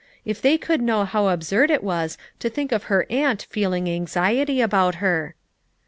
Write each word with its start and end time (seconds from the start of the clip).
If 0.25 0.41
they 0.41 0.57
could 0.57 0.81
know 0.81 1.05
how 1.05 1.27
absurd 1.27 1.69
it 1.69 1.83
was 1.83 2.17
to 2.39 2.49
think 2.49 2.71
of 2.71 2.85
her 2.85 3.05
aunt 3.11 3.45
feeling 3.51 3.87
anxiety 3.87 4.59
about 4.59 4.95
her 4.95 5.35